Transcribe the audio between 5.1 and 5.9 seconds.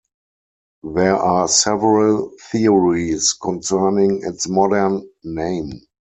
name.